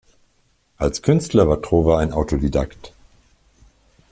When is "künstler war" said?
1.03-1.61